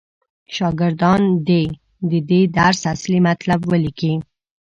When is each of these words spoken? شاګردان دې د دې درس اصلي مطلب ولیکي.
شاګردان 0.55 1.21
دې 1.47 1.63
د 2.09 2.11
دې 2.29 2.41
درس 2.57 2.81
اصلي 2.93 3.19
مطلب 3.27 3.59
ولیکي. 3.71 4.13